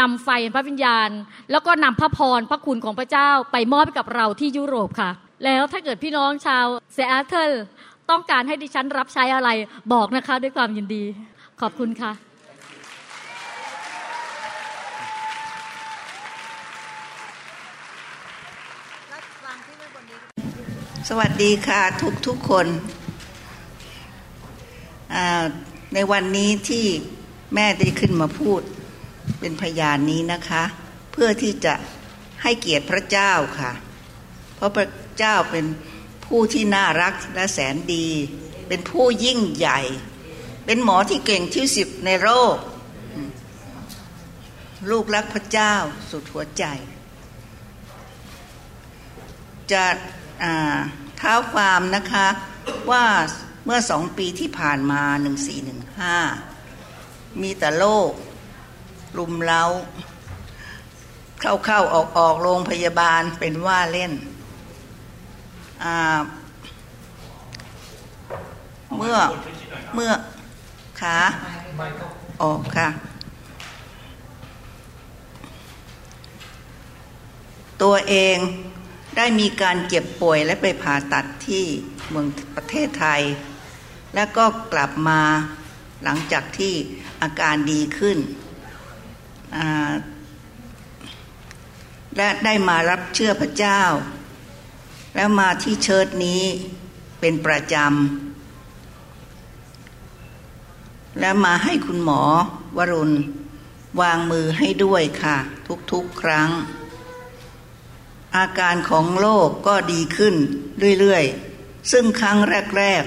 [0.00, 1.10] นำไฟพระวิญญาณ
[1.50, 5.10] แล้วก็นำพระพรพระคุณของพระเจ้าไปมอบให้กับเราที่ยุโรปค่ะ
[5.44, 7.52] แล้วถ้าเกิดพี่น้องชาวเซแอตเทิล
[8.10, 9.48] ต้องการให้ดิฉันรับใช้อะไร
[9.92, 11.04] บอกนะคะด้วยความยินดี
[11.60, 12.12] ขอบคุณค่ะ
[21.08, 22.66] สวัสดีค่ะทุกทุกคน
[25.94, 26.84] ในวันนี้ที่
[27.54, 28.60] แม่ได้ขึ้นมาพูด
[29.38, 30.62] เป็นพยานนี้นะคะ
[31.12, 31.74] เพื่อที่จะ
[32.42, 33.72] ให้เกียรติพระเจ้าค่ะ
[34.54, 34.88] เพราะพระ
[35.18, 35.66] เจ้าเป็น
[36.26, 38.06] ผู้ที่น่ารักและแสนดี
[38.68, 39.80] เป็นผู้ยิ่งใหญ่
[40.66, 42.56] เป็นหมอที่เก่งที่สุดในโลก
[44.90, 45.74] ลูกรักพระเจ้า
[46.10, 46.64] สุดหัวใจ
[49.72, 49.84] จะ
[51.16, 52.26] เท้าความนะคะ
[52.90, 53.04] ว่า
[53.64, 56.16] เมื่อสองปีที่ผ่านมาหนึ่งสี่หนึ่งห้า
[57.42, 58.10] มีแต่โลก
[59.18, 59.62] ลุมเล้า
[61.40, 64.12] เข้าเข้าออกออกโรงพยาบาลเป็นว่าเล่น
[68.96, 69.16] เมื่อ
[69.94, 70.10] เมื่อ
[71.00, 71.16] ขา
[72.42, 72.88] ออกค่ะ
[77.82, 78.36] ตัวเอง
[79.16, 81.64] ได้มีการเจ็บป่วยและไปผ่าตัดที่
[82.10, 83.20] เมืองประเทศไทย
[84.14, 85.20] แล้วก็กลับมา
[86.04, 86.74] หลังจากที่
[87.22, 88.18] อาการดีขึ้น
[92.16, 93.82] และได้มารับเชื่อพระเจ้า
[95.14, 96.42] แล้วมาที่เชิดนี้
[97.20, 97.88] เป็นประจำ
[101.20, 102.22] และมาให้คุณหมอ
[102.76, 103.16] วรุณ
[104.00, 105.36] วางมือให้ด้วยค่ะ
[105.92, 106.50] ทุกๆครั้ง
[108.36, 110.34] อาการของโรคกก็ดีขึ้น
[111.00, 112.38] เรื่อยๆ ซึ่งครั้ง
[112.78, 113.02] แรก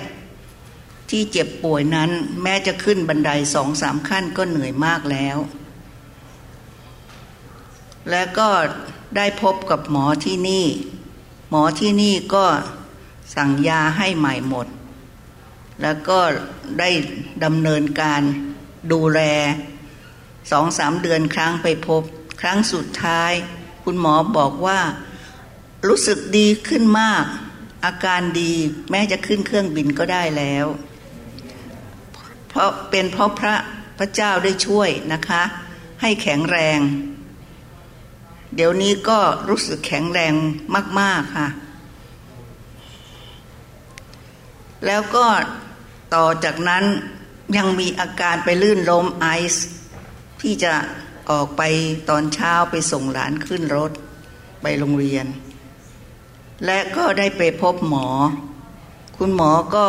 [0.54, 2.10] ๆ ที่เจ็บป่วยนั้น
[2.44, 5.38] แม้จะขึ้นบันไดสองสามขั้นก็เหนื่อยมากแล้ว
[8.10, 8.50] และก็
[9.18, 10.66] ได้พบกับหมอที่นี่
[11.50, 12.46] หมอที่นี่ก็
[13.36, 14.68] สั่งยาให้ใหม่หมด
[15.82, 16.20] แล้วก็
[16.80, 16.90] ได้
[17.44, 18.22] ดำเนินการ
[18.92, 19.20] ดูแล
[20.52, 22.02] สองสามเดือนครั้งไปพบ
[22.42, 23.32] ครั้งสุดท้าย
[23.84, 24.80] คุณหมอบอกว่า
[25.88, 27.26] รู้สึกดีขึ้นมาก
[27.86, 28.54] อาการดี
[28.92, 30.66] แม้จะขึ้นเครื่องบินก็ได้แล้ว
[32.48, 33.56] เพราะเป็นเพราะพระ
[33.98, 35.44] พระเจ้าได้ช่วยนะคะ
[36.02, 36.80] ให้แข็งแรง
[38.56, 40.34] เดี๋ยวนี้ก็รู้สึกแข็งแรง
[41.00, 41.48] มาก ๆ ค่ะ
[44.86, 45.26] แล้วก็
[46.16, 46.84] ต่อจากนั้น
[47.58, 49.68] ยังมีอาการไปลื่นล้มไอซ์
[50.42, 50.74] ที่จะ
[51.32, 51.62] ออกไป
[52.10, 53.92] ตอนเช้าไปส่งหลานขึ้นรถ
[54.62, 55.26] ไปโรงเรียน
[56.66, 58.08] และก็ได้ไปพบหมอ
[59.18, 59.88] คุณหมอก็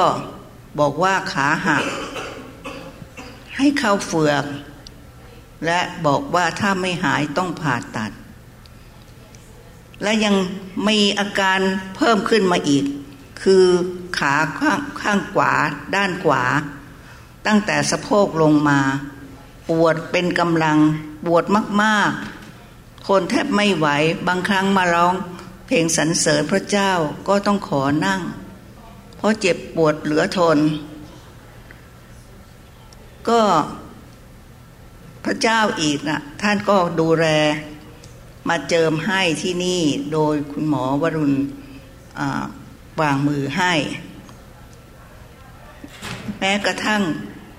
[0.81, 1.85] บอกว่าขาหัก
[3.57, 4.45] ให้เข้าเฟือก
[5.67, 8.11] และบอกว่าถ้าไม่หายต้องผ่าตัด
[10.03, 10.35] และยัง
[10.89, 11.59] มีอาการ
[11.97, 12.85] เพิ่มขึ้นมาอีก
[13.43, 13.67] คือ
[14.19, 15.53] ขาข้างข้างขวา
[15.97, 16.45] ด้านขวา
[17.47, 18.81] ตั้งแต่สะโพกลงมา
[19.69, 20.79] ปวดเป็นกำลัง
[21.27, 21.45] ปวด
[21.83, 23.87] มากๆ คนแทบไม่ไหว
[24.29, 25.15] บางครั้งมาร้อง
[25.67, 26.93] เพลงสรรเสริญพระเจ้า
[27.29, 28.21] ก็ต้องขอนั่ง
[29.17, 30.59] เพราะเจ็บปวดเหลือทน
[33.29, 33.41] ก็
[35.25, 37.27] พระเจ้าอีกนะท่านก็ดูแล
[38.49, 41.35] มาเจิมให้ที่นี่โดยคุณหมอวรุณ
[43.01, 43.73] วางมือให้
[46.39, 47.03] แม้กระทั่ง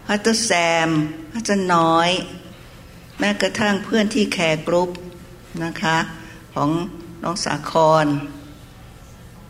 [0.07, 0.51] พัตแซ
[0.87, 0.89] ม
[1.31, 2.09] พัตน้อย
[3.19, 4.89] แม้กระทั่งเพื่อนที่ care group
[5.63, 5.97] นะคะ
[6.53, 6.69] ของ
[7.23, 8.05] น้องสาคร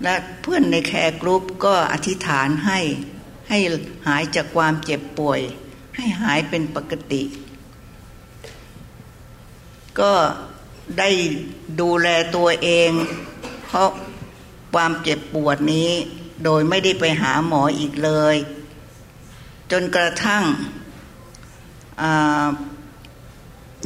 [0.03, 2.79] และเพื่อนใน care group ก็อธิษฐานให้
[3.49, 3.57] ให้
[4.07, 5.39] หายจากความเจ็บป่วย
[5.95, 7.23] ให้หายเป็นปกติ
[9.99, 10.13] ก็
[10.99, 11.09] ได้
[11.81, 12.91] ดูแลตัวเอง
[13.65, 13.89] เพราะ
[14.73, 15.89] ความเจ็บปวดนี้
[16.43, 18.35] โดยไม่ได้ไปหาหมออีกเลย
[19.71, 20.43] จนกระทั่ง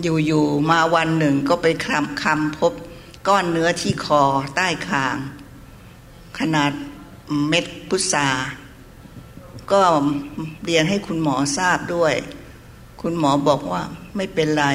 [0.02, 2.74] อยู่ๆมาวันหนึ่งก็ไปคำคำพบ
[3.28, 4.24] ก้อนเนื้อที่คอ
[4.56, 5.18] ใต้คาง
[6.40, 6.72] ขนาด
[7.48, 8.30] เม็ดพุทรา
[9.72, 9.82] ก็
[10.66, 12.14] เรียนให้คุณหมอทราบด้วย
[13.02, 13.82] คุณหมอบอกว่า
[14.16, 14.66] ไม่เป็นไร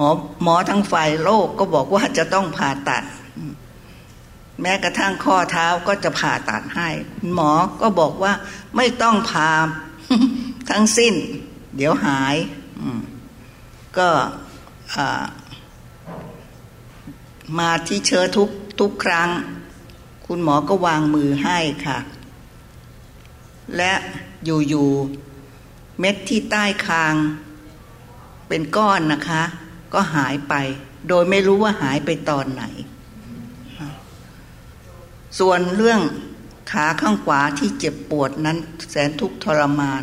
[0.00, 0.10] มอ
[0.42, 3.04] หมอทั้งฝ่ายโรคก็บอกว่าจะต้องผ่าตัด
[4.60, 6.88] แม้กระทั่งข้อเท้าก็จะผ่าตัดให้
[7.34, 8.32] หมอก็บอกว่า
[8.76, 9.50] ไม่ต้องผ่า
[10.70, 11.14] ทั้งสิ้น
[11.76, 12.36] เดี๋ยวหาย
[13.98, 14.08] ก็
[17.58, 18.48] มาที่เชื้อทุก
[18.80, 19.28] ทุกครั้ง
[20.26, 21.98] คุณหมอก็วางมือให้ค่ะ
[23.76, 23.92] และ
[24.44, 27.14] อยู่ๆเม็ดที่ใต้คาง
[28.48, 29.42] เป็นก้อนนะคะ
[29.94, 30.54] ก็หายไป
[31.08, 32.64] โดยไม่รู้ว่าหายไปตอนไหน
[35.38, 36.00] ส่วนเรื่อง
[36.72, 38.58] ขาข้างขวาที่เจ็บปวดนั้น
[38.90, 40.02] แสนทุกข์ทรมาน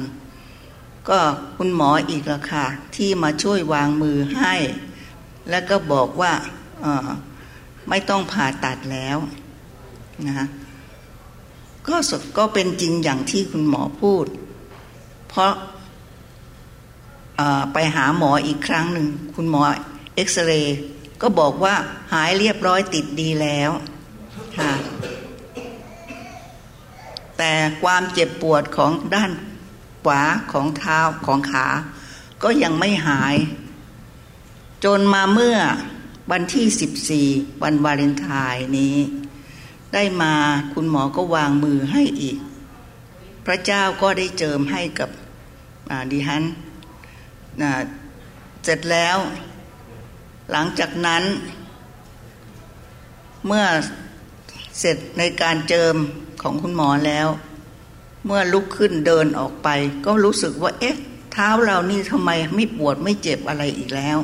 [1.09, 1.19] ก็
[1.57, 4.55] คุณหมออีกละค่ะ ที่มาช่วยวางมือให้
[5.49, 6.33] แล้วก็บอกว่า
[7.89, 9.17] ไม่ต้องผ่าตัดแล้ว
[10.27, 10.47] นะ
[11.87, 11.95] ก็
[12.37, 14.25] ก็เป็นจริงอย่างที่คุณหมอพูด
[15.29, 15.53] เพราะ
[17.73, 19.61] ไปหาหมออีกครั้งหนึ่งคุณหมอ
[20.15, 20.77] เอ็กซเรย์
[21.21, 21.75] ก็บอกว่า
[22.13, 23.71] หายเรียบร้อยติดดีแล้ว
[24.57, 24.73] ค่ะ
[27.37, 29.31] แต่ความเจ็บปวดของด้าน
[30.05, 30.21] ขวา
[30.51, 31.67] ของเท้าของขา
[32.43, 33.35] ก็ยังไม่หาย
[34.83, 35.57] จนมาเมื่อ
[36.31, 37.27] วันที่สิบสี่
[37.63, 38.95] วันวาเลนไทน์นี้
[39.93, 40.33] ได้มา
[40.73, 42.37] คุณหมอก็วางมือให้อีก
[43.45, 45.09] พระเจ้าก็ได้เจิมให้กับ
[46.11, 46.43] ดิฮัน
[48.63, 49.17] เสร็จแล้ว
[50.51, 51.23] หลังจากนั้น
[53.45, 53.65] เมื่อ
[54.79, 55.95] เสร็จในการเจิม
[56.41, 57.27] ของคุณหมอแล้ว
[58.25, 59.69] เมื่อลุกขึ้นเดินออกไป
[60.05, 60.95] ก็รู้สึกว่า เอ๊ะ
[61.31, 64.17] เท้าเรานี่ทำไมไม่ปวดไม่เจ็บอะไรอีกแล้ว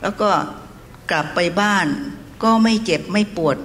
[0.00, 0.30] แล้วก็
[1.10, 1.86] กลับไปบ้าน
[2.42, 3.56] ก็ไม่เจ็บไม่ปวด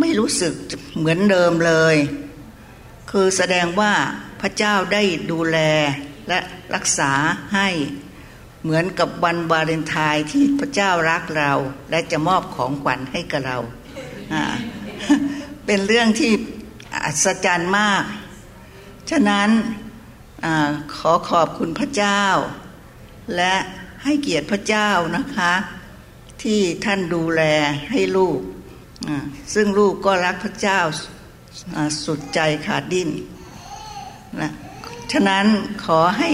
[0.00, 0.54] ไม่รู้สึก
[0.98, 1.96] เหมือนเดิมเลย
[3.10, 3.92] คือแสดงว่า
[4.40, 5.58] พระเจ้าได้ดูแล
[6.28, 6.38] และ
[6.74, 7.12] รักษา
[7.54, 7.68] ให้
[8.62, 11.52] เหมือนกับวันวาเลนไทน์ที่พระเจ้ารักเรา
[11.90, 13.58] และจะมอบของขวัญให้กับเรา
[15.66, 16.32] เป็นเรื่องที่
[17.04, 18.04] อัศจรรย์มาก
[19.10, 19.48] ฉะนั้น
[20.44, 20.46] อ
[20.96, 22.22] ขอขอบคุณพระเจ้า
[23.36, 23.54] และ
[24.04, 25.52] ให้เกียรติพระเจ้านะคะ
[26.42, 27.42] ที่ท่านดูแล
[27.90, 28.40] ให้ลูก
[29.54, 30.80] ซึ่งลูกก็รักพระเจ้า
[32.04, 33.10] สุดใจขาดดิ้น
[34.40, 34.50] นะ
[35.12, 35.46] ฉะนั้น
[35.84, 36.30] ขอให้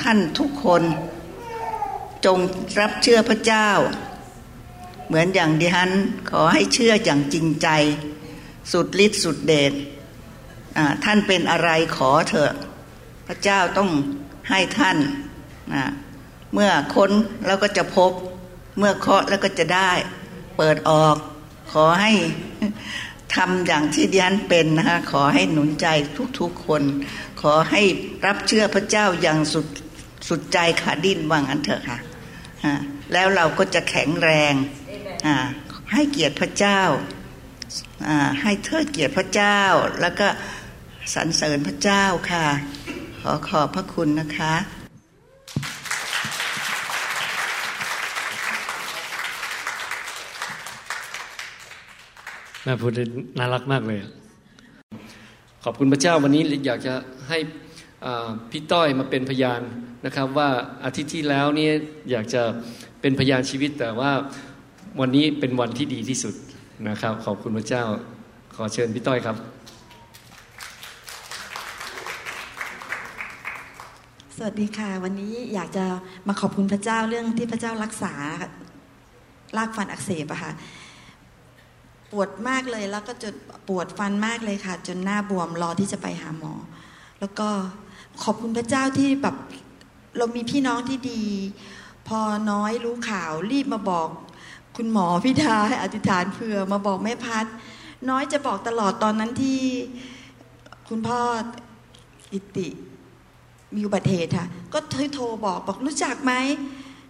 [0.00, 0.82] ท่านทุกคน
[2.24, 2.38] จง
[2.80, 3.68] รับเชื่อพระเจ้า
[5.06, 5.90] เหมือนอย่างดิฉัน
[6.30, 7.68] ขอให้เชื่ออย่างจริงใจ
[8.72, 9.72] สุดฤทธิ์สุดเดช
[11.04, 12.52] ท่านเป็นอะไรขอเถอะ
[13.26, 13.90] พระเจ้าต้อง
[14.50, 14.96] ให้ท่าน
[15.74, 15.84] นะ
[16.54, 17.10] เมื่อค้น
[17.46, 18.12] แล้วก็จะพบ
[18.78, 19.92] เมื่อเคาะแล้วก็จะได้
[20.56, 21.16] เปิดออก
[21.72, 22.12] ขอให้
[23.34, 25.86] ทำอย่างที่ดิฉันเป็นนะคะขอให้หนุนใจ
[26.38, 26.82] ทุกๆคน
[27.42, 27.82] ขอให้
[28.26, 29.66] รับเชื่อพระเจ้าอย่างสุด
[30.28, 31.98] สุดใจขาดิ้นว่างั้นเถอะค่ะ
[33.12, 34.54] แล้วเราก็จะแข็งแรง
[35.92, 36.80] ให้เกียรติพระเจ้า
[38.42, 39.58] ให้เทิดเกียรติพระเจ้า
[40.00, 40.28] แล้วก็
[41.14, 42.46] สรรเสริญพระเจ้าค่ะ
[43.20, 44.54] ขอขอบพระคุณนะคะ
[52.64, 52.92] แม่พูด
[53.38, 54.00] น่ารักมากเลย
[55.66, 56.94] ขอบคุณพระเจ้าวันนี้อยากจะ
[57.28, 57.38] ให้
[58.50, 59.60] พี่ต้อยมาเป็นพยาน
[60.06, 60.48] นะครับ ว่า
[60.84, 61.68] อาทิตย์ที่แล้วนี่
[62.10, 62.42] อยากจะ
[63.00, 64.10] เป็นพยานชีวิต แต่ว่า
[65.00, 66.34] วันนี้เป็นวันที่ดีที่สุด
[66.88, 67.84] นะครับ ขอบคุณพระเจ้า
[68.56, 69.36] ขอเชิญพี่ต้อยครับ
[74.36, 75.84] สวัสดีค่ะ วันนี้อยากจะ
[76.28, 78.12] มาขอบคุณพระเจ้าเรื่องที่พระเจ้ารักษา
[79.56, 80.52] ลากฟันอักเสบอะค่ะ
[82.12, 83.34] ปวดมากเลยแล้วก็จน
[83.68, 86.54] ปวดฟันมากเลยค่ะ จนหน้าบวมรอที่จะไปหาหมอ
[87.20, 87.48] แล้วก็
[88.22, 89.36] ขอบคุณพระเจ้าที่แบบ
[90.18, 91.22] เรามีพี่น้องที่ดี
[92.08, 92.20] พอ
[92.50, 94.08] น้อยรู้ข่าวรีบมาบอก
[94.76, 97.46] คุณหมอพิธาให้อธิษฐานเผื่อมาบอกแม่พัด
[98.10, 99.60] น้อยจะบอกตลอดตอนนั้นที่
[100.88, 101.20] คุณพ่อ
[102.32, 102.68] อิติ
[103.74, 104.78] มีอุบัติเหตุค่ะ ก็
[105.14, 106.32] โทรบอกบอกรู้จักไหม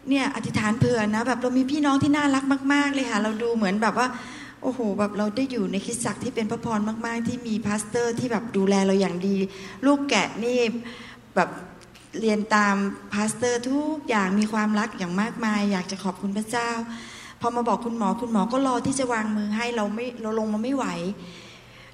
[0.08, 4.08] เนี่ยอธิษฐานเผื่อนะแบบเรามีพี่น้องที่น่ารักมาก ๆ เลยค่ะ เราดูเหมือนแบบว่า
[4.62, 9.36] โอ้โหแบบเราได้อยู่ในคริสตจักรที่เป็นพระพรมาก ๆ ที่มี pastor ที่แบบดูแลเราอย่างดี
[9.86, 10.58] ลูกแกะนี่
[11.34, 11.50] แบบ
[12.20, 12.74] เรียนตาม
[13.12, 16.70] pastor ทุกอย่างมีความรักอย่างมากมาย อยากจะขอบคุณพระเจ้า
[17.40, 20.86] พอมาบอกคุณหมอคุณหมอก็รอที่จะวางมือให้เราไม่เราลงมาไม่ไหว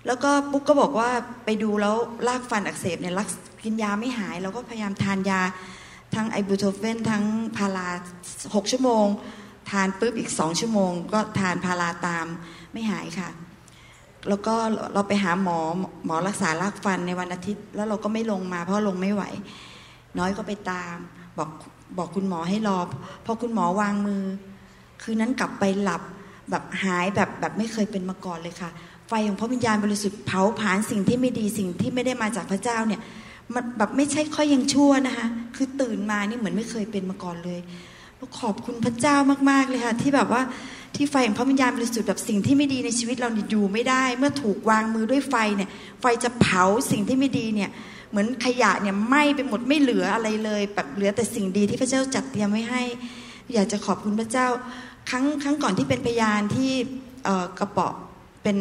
[0.06, 1.10] แล้วก็ปุ๊กก็บอกว่า
[1.44, 1.94] ไปดูแล้ว
[2.26, 3.28] รากฟันอักเสบเนี่ยรัก
[3.64, 5.40] กินยาไม่หาย เราก็พยายามทานยา
[6.14, 7.24] ทั้งไอบูโพรเฟนทั้ง
[7.56, 7.88] พารา
[8.54, 9.06] หกชั่วโมง
[9.70, 12.26] ทานปุ๊บอีกสองชั่วโมง ก็ทานพาราตาม
[12.78, 13.30] ไม่หายค่ะ
[14.28, 14.54] แล้วก็
[14.94, 15.58] เราไปหาหมอ
[16.06, 19.22] หมอรักษารากฟันในวันอาทิตย์ แล้วเราก็ไม่ลงมาเพราะลงไม่ไหว
[20.18, 20.96] น้อยก็ไปตาม
[21.38, 21.50] บอก
[21.98, 22.78] บอกคุณหมอให้รอ
[23.24, 24.22] พอคุณหมอวางมือ
[25.02, 26.02] คืนนั้นกลับไปหลับ
[26.50, 28.70] แบบหายแบบแบบไม่เคยเป็นมาก่อนเลยค่ะ
[29.08, 33.00] ไฟของพระวิญญาณบริสุทธิ์เผาผลาญสิ่งที่ไม่ดีสิ่งที่ไม่ได้มาจากพระเจ้าเนี่ย
[33.54, 37.60] มันแบบไม่ใช่ค่อยยังชั่วนะคะ คือตื่นมานี่เหมือนไม่เคยเป็นมาก่อนเลย
[38.40, 39.16] ขอบคุณพระเจ้า
[39.50, 40.42] มาก ๆ เลยค่ะ ที่แบบว่า
[40.96, 45.68] ที่ไฟของพระวิญญาณบริสุทธิ์แบบสิ่งที่ไม่ดีในชีวิตเราอยู่ไม่ได้ เมื่อถูกวางมือด้วยไฟเนี่ย
[46.00, 47.70] ไฟจะเผาสิ่งที่ไม่ดีเนี่ย
[48.10, 52.82] เหมือนขยะเนี่ยไหม้ไปหมดไม่เหลืออะไรเลยแบบเหลือแต่สิ่งดีที่พระเจ้าจัดเตรียมไว้ให้
[53.54, 54.46] อยากจะขอบคุณพระเจ้า
[55.10, 56.70] ครั้งครั้งก่อนที่เป็นพยานที่
[57.58, 57.94] กระเปาะ
[58.42, 58.56] เป็น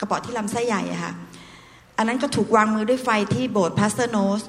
[0.00, 1.12] กระเปาะที่ลำไส้ใหญ่อะค่ะ
[1.96, 4.42] อันนั้นก็ถูกวางมือด้วยไฟที่โบสถ์พาสเตอร์โนส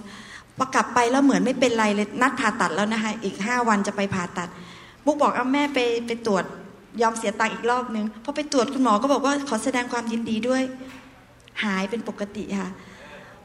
[0.58, 4.50] พอกลับไปแล้วเหมือนไม่เป็นไรเลยนัดผ่าตัดแล้วนะคะอีกห้าวันจะไปผ่าตัด
[5.06, 6.44] บุ๊กบอกเอาแม่ไปไปตรวจ
[7.02, 10.63] ยอมเสียตังค์อีกรอบนึงพอไปตรวจคุณหมอก็บอกว่าขอแสดงความยินดีด้วย
[11.63, 12.70] หายเป็นปกติค่ะ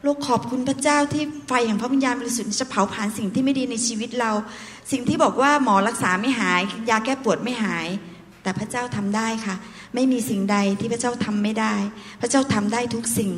[0.03, 4.31] เราขอบคุณพระเจ้าที่ไฟแห่งพระวิญญาณบริสุทธิ์จะเผาผลาญสิ่งที่ไม่ดีในชีวิตเรา
[4.91, 7.87] สิ่งที่บอกว่าหมอรักษาไม่หาย ยาแก้ปวดไม่หาย
[8.43, 9.55] แต่พระเจ้าทำได้ค่ะ
[9.95, 11.73] ไม่มีสิ่งใดที่พระเจ้าทำไม่ได้
[12.21, 13.31] พระเจ้าทำได้ทุกสิ่ง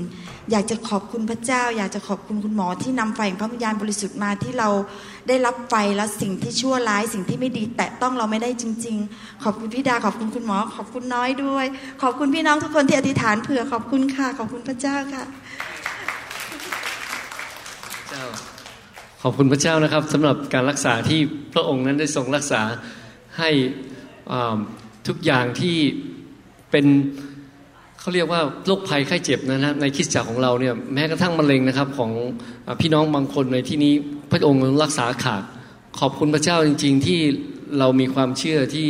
[0.52, 4.70] อยากจะขอบคุณพระเจ้า อยากจะขอบคุณคุณหมอที่นำไฟแห่งพระวิญญาณบริสุทธิ์มาที่เรา
[5.28, 11.66] ได้รับไฟแล้วสิ่งที่ชั่วร้าย สิ่งที่ไม่ดี แตะต้องเราไม่ได้จริง ๆ ขอบคุณพี่ดาขอบคุณคุณหมอ ขอบคุณน้อยด้วย
[12.02, 15.24] ขอบคุณพี่น้องทุกคนที่อธิษฐานเผื่อขอบคุณค่ะขอบคุณพระเจ้าค่ะ
[18.10, 18.24] เจ้า
[19.22, 21.20] ขอบคุณพระเจ้านะครับสำหรับการรักษาที่
[21.54, 22.62] พระองค์นั้นได้ทรงรักษา
[23.40, 23.50] ให้
[25.08, 25.78] ทุกอย่างที่
[26.72, 26.86] เป็น
[28.00, 32.12] เขาเรียกว่าโรคภัยไข้เจ็บนะนะในคิดจักของเราเนี่ยแม้กระทั่งมะเร็งนะครับของ
[32.82, 33.94] พี่น้องบางคนในที่นี้
[34.32, 35.44] พระองค์รักษาขาด
[36.00, 37.22] ขอบคุณพระเจ้าจริง ๆ ที่
[37.80, 38.90] เรามีความเชื่อที่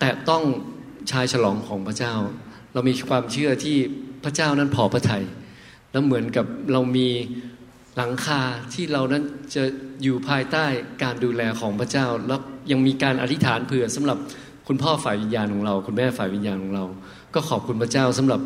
[0.00, 0.42] แตะต้อง
[1.10, 2.14] ชายฉลองของพระเจ้า
[2.72, 3.76] เรามีความเชื่อที่
[4.24, 5.24] พระเจ้านั้นพอพระทยัย
[5.90, 7.08] แล้วเหมือนกับเรามี
[7.96, 8.40] หลังคา
[8.74, 9.22] ที่เรานั้น
[9.54, 9.64] จะ
[10.02, 10.64] อยู่ภายใต้
[11.02, 14.18] การดูแลของพระเจ้า แล้วยังมีการอธิษฐานเผื่อสำหรับ
[14.68, 16.84] คุณพ่อฝ่ายวิญญาณของเรา คุณแม่ฝ่ายวิญญาณของเรา
[17.34, 18.40] ก็ขอบคุณพระเจ้าสำหรับ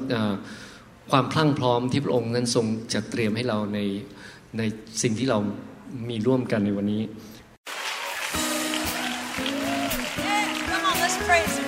[1.10, 3.78] ความพลั่งพร้อมที่พระองค์นั้นทรงจัดเตรียมให้เราใน
[4.58, 4.62] ใน
[5.02, 5.38] สิ่งที่เรา
[6.08, 7.02] มีร่วมกันในวันนี้
[10.68, 11.67] เราห